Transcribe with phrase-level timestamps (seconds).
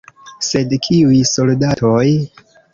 [0.47, 2.05] Sed kiuj soldatoj?